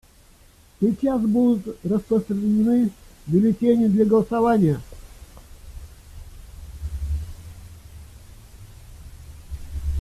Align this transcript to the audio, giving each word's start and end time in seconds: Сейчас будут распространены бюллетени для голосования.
Сейчас 0.79 1.21
будут 1.21 1.77
распространены 1.85 2.89
бюллетени 3.27 3.85
для 3.87 4.03
голосования. 4.03 4.81